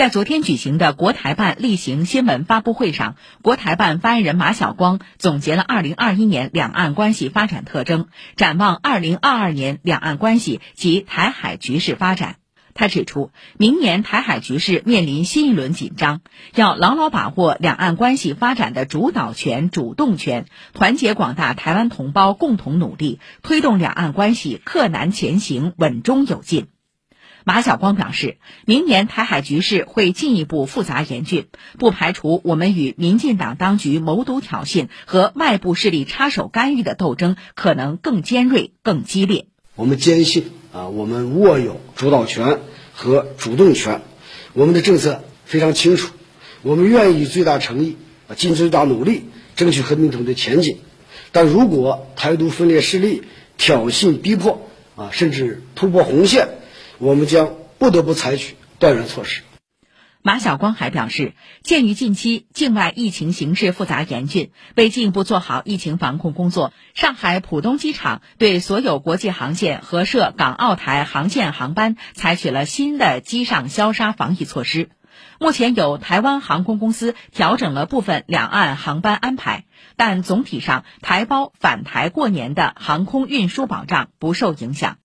[0.00, 12.36] 在昨天举行的国台办例行新闻发布会上，国台办发言人马晓光总结了2021年两岸关系发展特征，展望2022年两岸关系及台海局势发展。
[12.72, 16.22] 他指出，明年台海局势面临新一轮紧张，
[16.54, 26.68] 要牢牢把握两岸关系发展的主导权、主动权，团结广大台湾同胞共同努力，推动两岸关系克难前行、稳中有进。
[27.44, 28.36] 马晓光表示，
[28.66, 31.46] 明年台海局势会进一步复杂严峻，
[31.78, 39.46] 不排除我们与民进党当局谋独挑衅和外部势力插手干预的斗争可能更尖锐、更激烈。
[39.74, 42.60] 我们坚信啊，我们握有主导权
[42.92, 44.02] 和主动权，
[44.52, 46.12] 我们的政策非常清楚，
[46.62, 47.96] 我们愿意最大诚意
[48.28, 49.24] 啊，尽最大努力
[49.56, 50.78] 争取和平统一的前景。
[51.32, 53.22] 但如果台独分裂势力
[53.56, 56.48] 挑衅、逼迫啊，甚至突破红线，
[57.00, 59.40] 我们将不得不采取断然措施。
[60.20, 61.32] 马晓光还表示，
[61.62, 74.90] 鉴于近期境外疫情形势复杂严峻，为进一步做好疫情防控工作，上海浦东机场对所有国际航线和涉港澳台航线航班采取了新的机上消杀防疫措施。
[75.38, 79.64] 目前有台湾航空公司调整了部分两岸航班安排，
[79.96, 84.98] 但总体上台胞返台过年的航空运输保障不受影响。